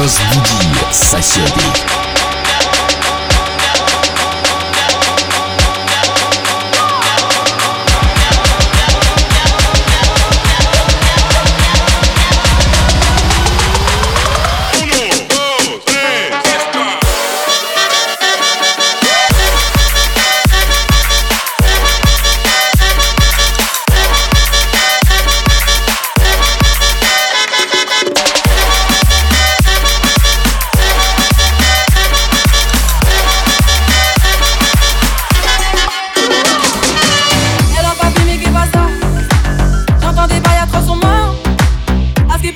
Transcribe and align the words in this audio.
Разбуди 0.00 0.72
соседей. 0.92 1.89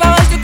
I 0.01 0.19
was 0.19 0.29
just. 0.29 0.44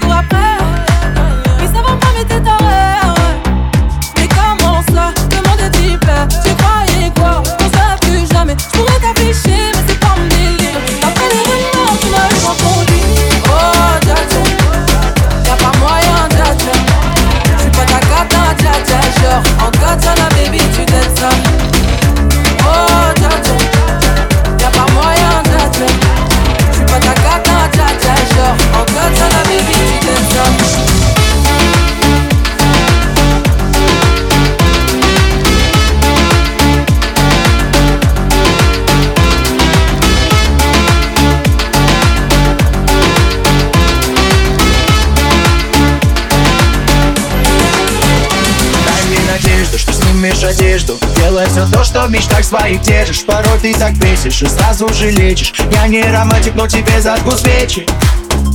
В 52.11 52.13
мечтах 52.13 52.45
своих 52.45 52.83
держишь. 52.83 53.25
Порой 53.25 53.59
ты 53.61 53.73
так 53.73 53.95
бесишь 53.95 54.43
и 54.43 54.47
сразу 54.47 54.93
же 54.93 55.11
лечишь. 55.11 55.53
Я 55.71 55.87
не 55.87 56.03
романтик, 56.03 56.55
но 56.57 56.67
тебе 56.67 57.01
зажгу 57.01 57.31
свечи. 57.33 57.87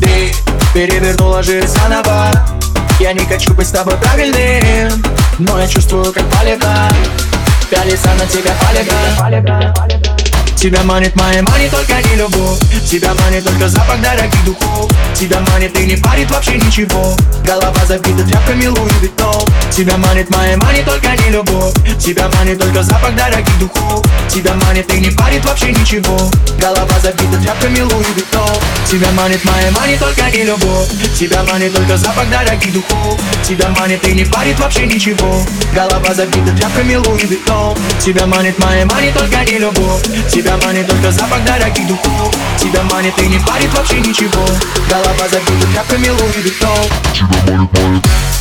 Ты 0.02 0.34
перевернула 0.74 1.42
жизнь 1.42 1.68
заново. 1.68 2.32
Я 3.00 3.14
не 3.14 3.26
хочу 3.26 3.54
быть 3.54 3.68
с 3.68 3.72
тобой 3.72 3.98
правильным 3.98 5.04
Но 5.38 5.60
я 5.60 5.68
чувствую, 5.68 6.14
как 6.14 6.24
полета 6.32 6.90
Пялится 7.70 8.08
на 8.14 8.26
тебя 8.26 8.54
полета 8.66 9.95
Тебя 10.56 10.84
манит 10.84 11.16
моя 11.16 11.44
money, 11.44 11.70
только 11.70 12.02
не 12.08 12.16
любовь 12.16 12.60
Тебя 12.90 13.14
манит 13.14 13.44
только 13.44 13.68
запах 13.68 14.02
дорогих 14.02 14.46
духов 14.46 14.90
Тебя 15.14 15.40
манит 15.52 15.78
и 15.78 15.86
не 15.86 15.96
парит 15.98 16.32
вообще 16.32 16.56
ничего 16.56 17.16
Голова 17.46 17.86
забита 17.86 18.24
тряпками 18.24 18.68
Louis 18.68 18.92
Vuitton 19.02 19.48
Тебя 19.70 19.98
манит 19.98 20.30
моя 20.30 20.58
money, 20.58 20.82
только 20.84 21.10
не 21.24 21.30
любовь 21.30 21.74
Тебя 22.00 22.30
манит 22.36 22.60
только 22.60 22.82
запах 22.84 23.16
дорогих 23.16 23.60
духов 23.60 24.04
Тебя 24.30 24.54
манит 24.66 24.92
и 24.94 25.00
не 25.00 25.12
парит 25.12 25.46
вообще 25.46 25.72
ничего 25.72 26.18
Голова 26.60 27.00
забита 27.00 27.38
тряпками 27.38 27.82
Louis 27.82 28.06
Vuitton 28.16 28.58
Тебя 28.90 29.12
манит 29.12 29.44
моя 29.46 29.72
money, 29.72 29.98
только 29.98 30.30
не 30.32 30.44
любовь 30.46 30.90
Тебя 31.18 31.44
манит 31.44 31.76
только 31.76 31.98
запах 31.98 32.30
дорогих 32.30 32.74
духов 32.74 33.20
Тебя 33.44 33.70
манит 33.80 34.08
и 34.08 34.14
не 34.14 34.26
парит 34.26 34.60
вообще 34.60 34.88
ничего 34.88 35.42
Голова 35.74 36.14
забита 36.14 36.52
тряпками 36.56 36.96
Louis 36.96 37.26
Vuitton 37.26 37.78
Тебя 38.00 38.26
манит 38.26 38.58
моя 38.58 38.86
money, 38.86 39.12
только 39.12 39.44
не 39.44 39.60
любовь 39.60 40.02
Тебя 40.30 40.55
Тебя 40.56 40.68
манит 40.68 40.88
только 40.88 41.12
запах 41.12 41.44
дорогих 41.44 41.88
духов 41.88 42.34
Тебя 42.58 42.82
манит 42.84 43.18
и 43.22 43.28
не 43.28 43.40
парит 43.40 43.74
вообще 43.74 44.00
ничего. 44.00 44.46
Голова 44.90 45.28
забита 45.30 45.68
тряпками 45.74 46.10
Louis 46.10 46.42
Vuitton. 46.42 46.78
Тебя 47.14 47.28
манит, 47.52 47.80
манит 47.80 48.35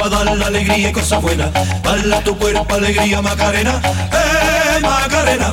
para 0.00 0.24
dar 0.24 0.36
la 0.38 0.46
alegría 0.46 0.88
y 0.88 0.92
cosas 0.92 1.20
buenas. 1.20 1.50
Bala 1.84 2.20
tu 2.24 2.36
cuerpo, 2.38 2.74
alegría 2.74 3.20
Macarena, 3.20 3.80
eh 3.84 4.80
Macarena. 4.80 5.50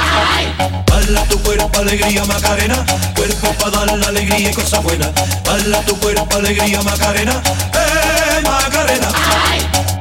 Bala 0.89 1.23
tu 1.25 1.37
cuerpo, 1.43 1.79
alegría 1.79 2.23
Macarena, 2.23 2.85
cuerpo 3.13 3.53
para 3.59 3.85
dar 3.85 3.97
la 3.97 4.07
alegría 4.07 4.49
y 4.49 4.53
cosas 4.53 4.81
buenas. 4.83 5.09
Bala 5.43 5.81
tu 5.81 5.99
cuerpo, 5.99 6.37
alegría 6.37 6.81
Macarena, 6.81 7.41
eh 7.73 8.41
Macarena. 8.43 9.09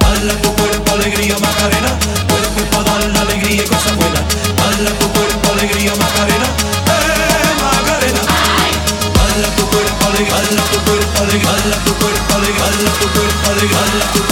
Bala 0.01 0.35
tu 0.43 0.55
cuerpo, 0.55 0.93
alegría 0.93 1.37
Macarena, 1.39 1.91
cuerpo 2.29 2.61
para 2.71 2.85
dar 2.85 3.05
la 3.05 3.21
alegría 3.23 3.65
y 3.65 3.67
cosas 3.67 3.97
buenas. 3.97 4.23
Bala 4.59 4.91
tu 5.01 5.09
cuerpo, 5.11 5.53
alegría 5.55 5.93
Macarena, 5.97 6.47
eh 6.87 7.51
Macarena. 7.63 8.23
Bala 9.17 9.49
tu 9.57 9.67
cuerpo, 9.67 10.07
alegría, 10.07 10.63
tu 10.71 10.79
cuerpo, 10.85 11.19
alegría, 11.19 11.85
tu 11.85 11.95
cuerpo 11.95 12.17
cuerpo, 12.17 12.35
alegala 12.35 12.93
tu, 13.01 13.07
ala 13.79 14.07
tu, 14.13 14.26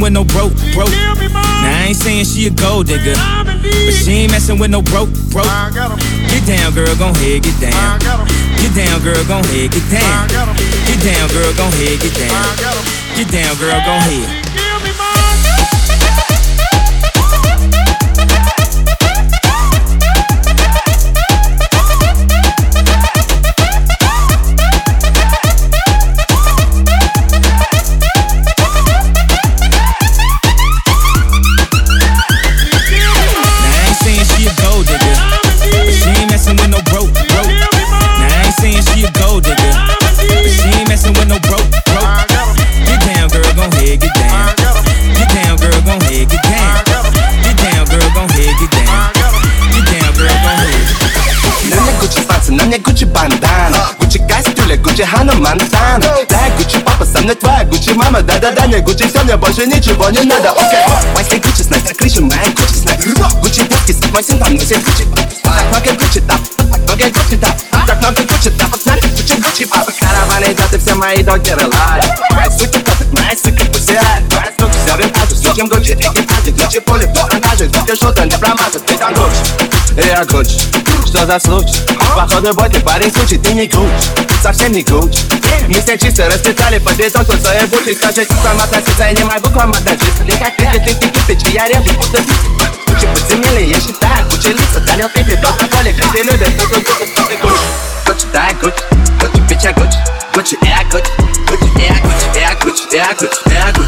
with 0.00 0.12
no 0.12 0.24
broke, 0.24 0.52
broke. 0.72 0.88
Now 0.88 1.80
I 1.80 1.86
ain't 1.88 1.96
saying 1.96 2.24
she 2.24 2.46
a 2.46 2.50
gold 2.50 2.86
digger, 2.86 3.16
but 3.16 3.92
she 3.92 4.24
ain't 4.24 4.32
messing 4.32 4.58
with 4.58 4.70
no 4.70 4.80
broke, 4.80 5.12
broke. 5.28 5.48
Get 6.28 6.44
down, 6.48 6.72
girl, 6.72 6.94
gon' 6.96 7.14
head, 7.20 7.42
get 7.42 7.60
down. 7.60 8.00
Get 8.60 8.72
down, 8.72 9.02
girl, 9.04 9.24
gon' 9.28 9.44
head, 9.44 9.72
get 9.72 9.84
down. 9.92 10.28
Get 10.88 11.00
down, 11.04 11.28
girl, 11.32 11.52
gon' 11.56 11.72
head, 11.72 12.00
get 12.00 12.14
down. 12.16 12.56
Get 13.16 13.28
down, 13.28 13.56
girl, 13.58 13.80
gon' 13.84 14.00
head. 14.08 14.53
Гуччи 59.53 59.53
все, 59.53 59.53
мне 59.53 59.53
больше 59.53 59.65
ничего 59.67 60.09
не 60.09 60.21
надо, 60.21 60.51
окей 60.51 60.79
Майский 61.13 61.37
Гуччи, 61.37 61.61
снайпер, 61.61 61.93
крышу, 61.93 62.25
моя 62.25 62.49
Гуччи, 62.49 62.73
снайпер 62.73 63.13
Гуччи, 63.41 63.61
путки, 63.61 63.91
с 63.91 64.11
мой 64.11 64.23
сын 64.23 64.39
там 64.39 64.55
носит 64.55 64.83
Гуччи 64.83 65.05
Так 65.43 65.65
много 65.69 65.91
Гуччи, 65.93 66.21
тап, 66.21 66.39
так 66.57 66.79
много 66.79 67.09
Гуччи, 67.09 67.37
тап 67.37 67.85
Так 67.85 67.97
много 67.99 68.21
Гуччи, 68.23 68.49
тап, 68.49 68.71
пацаны, 68.71 69.01
Гуччи, 69.01 69.35
Гуччи, 69.35 69.65
папа 69.65 69.91
Караван 69.99 70.43
идет 70.43 70.73
и 70.73 70.77
все 70.79 70.95
мои 70.95 71.21
докеры 71.21 71.67
лай 71.67 72.01
Моя 72.31 72.49
сука, 72.49 72.79
тофик, 72.79 73.11
моя 73.11 73.35
сука, 73.35 73.65
пусть 73.71 73.89
Моя 73.89 74.51
сука, 74.57 74.71
все 74.85 74.97
винтажи, 74.97 75.35
сучим 75.35 75.67
Гуччи, 75.67 75.93
экипажи 75.93 76.51
Гуччи, 76.51 76.79
поле, 76.79 77.07
продажи, 77.07 77.67
Гуччи, 77.67 77.95
что-то 77.95 78.25
не 78.25 78.37
промазать, 78.37 78.85
ты 78.85 78.97
там 78.97 79.13
Гуччи 79.13 79.62
Гуччи, 80.30 80.58
что 81.06 81.26
за 81.26 81.38
случай? 81.38 81.80
Походу, 82.16 82.52
бой, 82.54 82.68
ты 82.68 82.80
парень, 82.80 83.12
случай, 83.12 83.38
ты 83.38 83.52
не 83.52 83.66
Гуччи 83.66 84.24
совсем 84.44 84.72
не 84.72 84.82
круть 84.82 85.24
Мы 85.68 85.80
все 85.80 85.96
чисто 85.96 86.26
расписали 86.26 86.78
по 86.78 86.92
бетон, 86.92 87.24
тут 87.24 87.40
своей 87.40 87.64
бухи 87.66 87.94
Скажи, 87.94 88.26
к 88.26 88.30
вам 88.44 88.60
относиться, 88.60 89.04
я 89.04 89.12
не 89.12 89.24
могу 89.24 89.48
к 89.48 89.56
вам 89.56 89.72
Если 89.72 90.38
как 90.38 90.54
ты, 90.56 90.66
ты, 90.80 90.94
ты 90.94 91.08
кипячи, 91.08 91.54
я 91.54 91.66
режу, 91.66 91.94
будто 91.96 92.18
Куча 92.86 93.06
подземелья, 93.06 93.66
я 93.74 93.80
считаю, 93.80 94.28
куча 94.30 94.50
лица 94.50 94.80
Далее 94.86 95.08
пипи, 95.14 95.36
до 95.36 95.48
алкоголик, 95.48 95.96
все 95.96 96.22
люди, 96.24 96.44
тут, 96.44 96.70
тут, 96.70 96.84
тут, 96.84 97.14
тут, 97.14 97.40
тут 97.40 97.52
Гуччи, 98.06 98.26
да, 98.34 98.50
Гуччи, 98.60 98.82
Гуччи, 99.20 99.40
бича, 99.48 99.72
Гуччи 99.72 99.98
Гуччи, 100.34 100.58
я 100.62 100.84
Гуччи, 100.92 101.10
Гуччи, 101.48 101.70
я 101.78 101.94
Гуччи, 102.02 102.38
я 102.38 102.54
Гуччи, 102.62 102.96
я 102.96 103.14
Гуччи, 103.14 103.38
я 103.46 103.72
Гуччи 103.72 103.83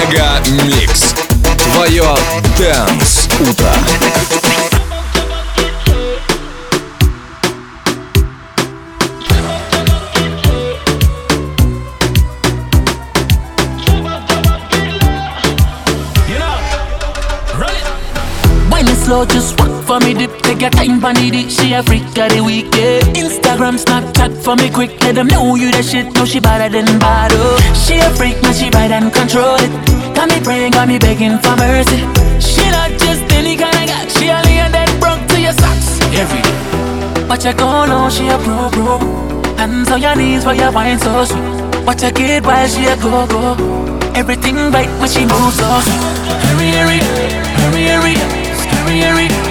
Мега 0.00 0.40
Микс. 0.64 1.14
Твое 1.58 2.16
Дэнс 2.56 3.28
Утро. 3.40 3.72
slow, 19.06 19.24
just 19.24 19.39
walk 19.39 19.39
for 19.91 19.99
me 20.07 20.13
dip. 20.13 20.31
Take 20.43 20.61
your 20.61 20.69
time 20.69 21.03
on 21.03 21.17
it, 21.17 21.51
she 21.51 21.73
a 21.73 21.83
freak 21.83 22.03
of 22.23 22.31
the 22.31 22.41
week, 22.41 22.71
yeah. 22.75 23.01
Instagram, 23.19 23.75
Snapchat 23.75 24.31
for 24.43 24.55
me 24.55 24.69
quick. 24.69 24.91
Let 25.03 25.15
them 25.15 25.27
know 25.27 25.55
you 25.55 25.69
that 25.71 25.83
shit, 25.83 26.07
know 26.15 26.23
she 26.23 26.39
better 26.39 26.69
than 26.71 26.87
bad, 26.99 27.31
oh. 27.33 27.59
She 27.75 27.99
a 27.99 28.09
freak, 28.15 28.41
now 28.41 28.53
she 28.53 28.69
ride 28.69 28.91
and 28.91 29.11
control 29.11 29.59
it. 29.59 29.71
Got 30.15 30.29
me 30.31 30.39
praying, 30.39 30.71
got 30.71 30.87
me 30.87 30.97
begging 30.97 31.35
for 31.43 31.55
mercy. 31.59 31.99
She 32.39 32.63
not 32.71 32.91
just 33.03 33.23
any 33.35 33.59
kind 33.59 33.75
of 33.75 33.85
guy, 33.91 34.07
she 34.15 34.31
a 34.31 34.39
dead 34.71 34.91
broke 35.03 35.23
to 35.27 35.37
your 35.41 35.55
socks 35.59 35.99
every 36.15 36.39
day. 36.39 37.27
Watch 37.27 37.43
her 37.43 37.53
go 37.53 37.67
on, 37.67 38.11
she 38.11 38.29
a 38.31 38.37
pro, 38.39 38.71
bro. 38.71 38.95
Hands 39.59 39.89
on 39.91 40.01
your 40.01 40.15
knees 40.15 40.43
for 40.45 40.53
your 40.53 40.71
wine 40.71 40.99
so 40.99 41.25
sweet. 41.25 41.83
Watch 41.83 42.01
her 42.07 42.11
get 42.11 42.45
while 42.45 42.67
she 42.67 42.87
a 42.87 42.95
go, 42.95 43.27
go. 43.27 43.43
Everything 44.15 44.55
right 44.71 44.91
when 44.99 45.09
she 45.09 45.27
moves 45.27 45.59
so 45.59 45.67
sweet. 45.83 45.99
Hurry, 46.47 46.69
hurry, 46.79 46.99
hurry, 47.59 47.83
hurry 47.91 48.41
hurry, 48.99 49.50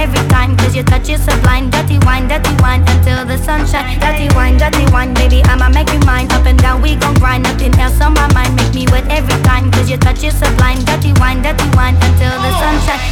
every 0.00 0.24
time 0.32 0.56
Cause 0.56 0.74
your 0.74 0.84
touch 0.84 1.08
is 1.08 1.20
sublime. 1.22 1.70
Dirty 1.70 1.98
wine, 2.08 2.26
dirty 2.26 2.54
wine 2.64 2.82
Until 2.88 3.24
the 3.28 3.36
sunshine 3.36 4.00
Dirty 4.00 4.32
wine, 4.34 4.56
dirty 4.56 4.88
wine 4.90 5.12
Baby, 5.14 5.44
I'ma 5.44 5.68
make 5.68 5.92
you 5.92 6.00
mine. 6.08 6.32
Up 6.32 6.46
and 6.46 6.58
down, 6.58 6.80
we 6.80 6.96
gon' 6.96 7.14
grind 7.20 7.44
Nothing 7.44 7.74
else 7.78 8.00
on 8.00 8.14
my 8.14 8.26
mind. 8.32 8.56
Make 8.56 8.74
me 8.74 8.84
wet 8.90 9.04
every 9.12 9.36
time 9.44 9.70
Cause 9.70 9.88
your 9.88 10.00
touch 10.00 10.24
is 10.24 10.34
sublime. 10.34 10.80
Dirty 10.88 11.12
wine, 11.20 11.42
dirty 11.44 11.68
wine 11.76 11.96
Until 12.00 12.32
the 12.40 12.50
sunshine 12.58 13.02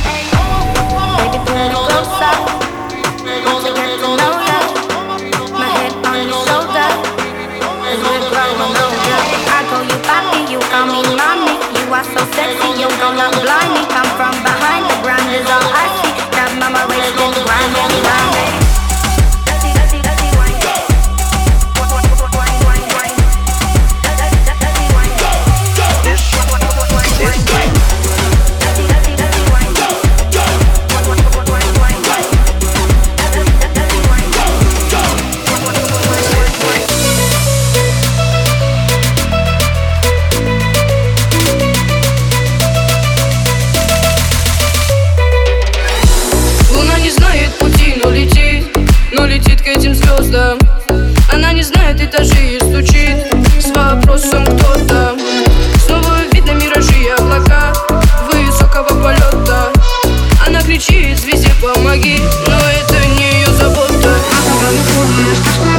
Baby, 1.21 1.39
pull 1.45 1.61
it 1.61 1.77
closer. 1.77 2.35
Won't 3.45 3.65
get 3.77 3.91
to 4.01 4.09
know 4.17 4.33
that 4.49 4.65
My 5.53 5.69
head 5.69 5.93
on 6.09 6.17
your 6.25 6.41
shoulder. 6.49 6.89
As 7.85 8.01
we're 8.01 8.25
growing 8.33 8.77
older. 8.81 9.21
I 9.53 9.61
call 9.69 9.85
you 9.85 9.99
papi 10.09 10.41
You 10.49 10.61
call 10.73 10.87
me 10.89 11.05
mommy. 11.21 11.55
You 11.77 11.93
are 11.93 12.05
so 12.05 12.21
sexy 12.33 12.69
you're 12.81 12.97
gonna 13.01 13.29
blind 13.41 13.73
me 13.73 13.83
Come 13.89 14.11
from 14.17 14.37
behind 14.45 14.85
The 14.89 14.97
ground 15.03 15.29
is 15.33 15.49
all 15.49 15.65
I 15.73 15.89
see 16.01 16.08
I'm 16.71 16.75
a 16.75 17.33
to 17.33 17.48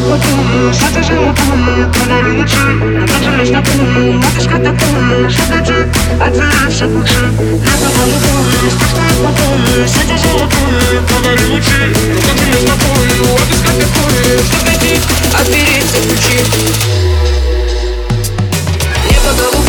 потом, 0.09 0.73
что-то 0.73 1.03
же 1.03 1.19
утом 1.19 1.65
Говорю 1.93 2.39
лучше, 2.39 2.57
но 2.57 3.05
даже 3.05 3.37
лишь 3.37 3.49
на 3.49 3.61
а 6.19 6.29
ты 6.31 6.71
все 6.71 6.85
лучше 6.85 7.13
Я 7.13 7.75
была 7.77 8.05
любовь, 8.05 8.71
спускаю 8.71 9.17
потом, 9.23 9.59
что-то 9.87 10.17
золотое 10.17 11.01
Говорю 11.07 11.53
лучше, 11.53 11.93
но 12.13 12.19
даже 12.27 12.45
лишь 12.51 12.65
на 12.67 12.75
пол 12.75 12.99
Матушка 13.37 13.71
а 15.31 15.43
ты 15.45 15.61
все 15.85 15.99
лучше 16.09 16.35
Небо 19.09 19.31
голубое 19.37 19.68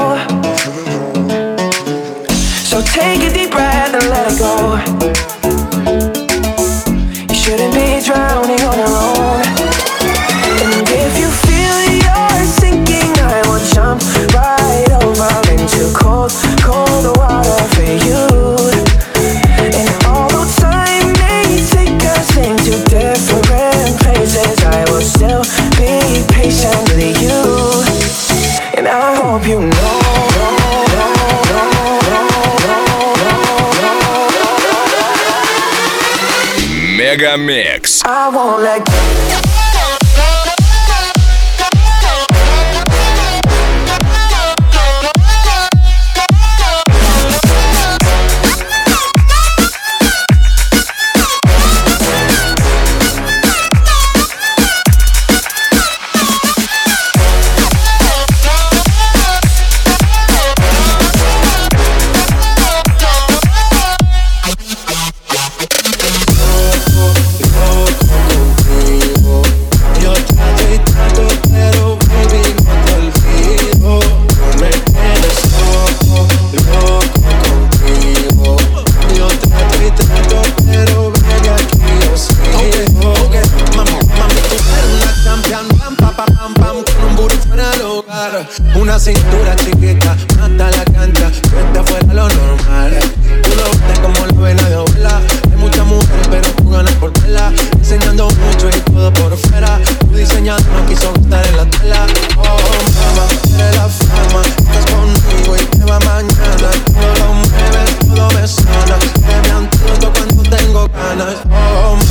Una 88.75 88.99
cintura 88.99 89.55
chiquita, 89.55 90.15
mata 90.37 90.69
la 90.69 90.85
cancha, 90.93 91.31
esta 91.31 91.83
fuera 91.83 92.13
lo 92.13 92.29
normal. 92.29 92.99
Tú 93.41 93.49
lo 93.55 93.63
ves 93.87 93.99
como 93.99 94.27
la 94.27 94.47
vena 94.47 94.69
de 94.69 94.75
abuela. 94.75 95.21
Hay 95.49 95.57
muchas 95.57 95.83
mujeres, 95.87 96.27
pero 96.29 96.47
tú 96.51 96.69
ganas 96.69 96.93
por 96.93 97.11
verla. 97.19 97.51
Enseñando 97.79 98.29
mucho 98.29 98.69
y 98.69 98.79
todo 98.91 99.11
por 99.11 99.35
fuera. 99.35 99.79
Tu 100.01 100.15
diseñador 100.15 100.63
no 100.67 100.85
quiso 100.85 101.11
estar 101.15 101.47
en 101.47 101.57
la 101.57 101.65
tela. 101.65 102.05
Oh, 102.37 102.59
mama, 102.93 103.25
de 103.57 103.75
la 103.75 103.89
fama. 103.89 104.41
Estás 104.45 104.85
conmigo 104.85 105.55
y 105.55 105.65
te 105.77 105.83
va 105.83 105.99
mañana. 106.01 106.69
Todo 106.93 107.25
lo 107.25 107.33
mueves, 107.33 107.97
todo 108.07 108.29
me 108.39 108.47
sana. 108.47 108.99
Te 109.15 109.49
me 109.49 109.51
antojo 109.51 110.13
cuando 110.13 110.43
tengo 110.43 110.87
ganas. 110.89 111.37
Oh, 111.49 111.95
mama. 111.95 112.10